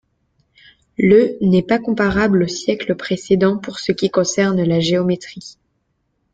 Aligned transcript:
Le 0.97 1.37
n'est 1.45 1.61
pas 1.61 1.77
comparable 1.77 2.41
au 2.41 2.47
siècle 2.47 2.95
précédent 2.95 3.59
pour 3.59 3.77
ce 3.77 3.91
qui 3.91 4.09
concerne 4.09 4.63
la 4.63 4.79
géométrie. 4.79 5.59